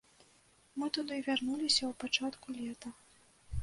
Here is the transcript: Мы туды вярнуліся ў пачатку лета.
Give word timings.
Мы 0.79 0.89
туды 0.97 1.21
вярнуліся 1.29 1.81
ў 1.91 1.95
пачатку 2.05 2.47
лета. 2.61 2.89